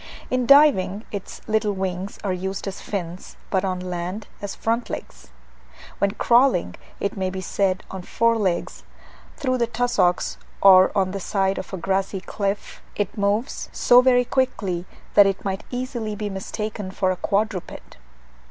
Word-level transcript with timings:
In 0.31 0.47
diving, 0.47 1.05
its 1.11 1.41
little 1.47 1.73
wings 1.73 2.17
are 2.23 2.33
used 2.33 2.67
as 2.67 2.81
fins; 2.81 3.37
but 3.51 3.63
on 3.63 3.77
the 3.77 3.85
land, 3.85 4.25
as 4.41 4.55
front 4.55 4.89
legs. 4.89 5.27
When 5.99 6.09
crawling, 6.09 6.73
it 6.99 7.15
may 7.15 7.29
be 7.29 7.39
said 7.39 7.83
on 7.91 8.01
four 8.01 8.35
legs, 8.35 8.81
through 9.37 9.59
the 9.59 9.67
tussocks 9.67 10.39
or 10.59 10.91
on 10.97 11.11
the 11.11 11.19
side 11.19 11.59
of 11.59 11.71
a 11.71 11.77
grassy 11.77 12.19
cliff, 12.19 12.81
it 12.95 13.15
moves 13.15 13.69
so 13.71 14.01
very 14.01 14.25
quickly 14.25 14.87
that 15.13 15.27
it 15.27 15.45
might 15.45 15.65
easily 15.69 16.15
be 16.15 16.31
mistaken 16.31 16.89
for 16.89 17.11
a 17.11 17.15
quadruped. 17.15 17.97